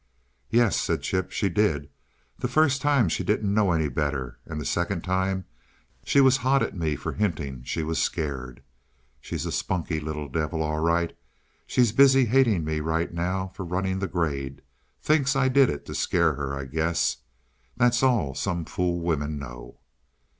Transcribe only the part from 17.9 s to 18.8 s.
all some